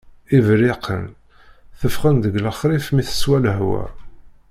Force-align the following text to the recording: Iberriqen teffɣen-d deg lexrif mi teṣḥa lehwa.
Iberriqen 0.37 1.03
teffɣen-d 1.79 2.23
deg 2.33 2.41
lexrif 2.45 2.87
mi 2.91 3.03
teṣḥa 3.07 3.37
lehwa. 3.45 3.83